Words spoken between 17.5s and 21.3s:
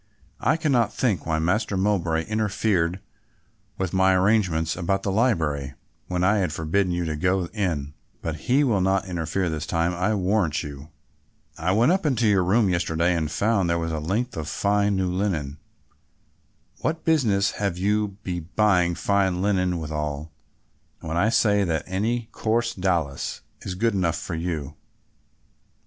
have you to be buying fine linen withal, when I